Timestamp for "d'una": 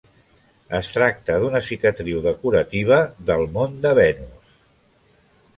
1.43-1.61